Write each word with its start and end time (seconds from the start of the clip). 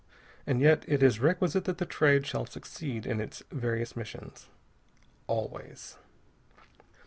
And 0.47 0.59
yet 0.59 0.83
it 0.87 1.03
is 1.03 1.19
requisite 1.19 1.65
that 1.65 1.77
the 1.77 1.85
Trade 1.85 2.25
shall 2.25 2.47
succeed 2.47 3.05
in 3.05 3.21
its 3.21 3.43
various 3.51 3.95
missions. 3.95 4.47
Always. 5.27 5.95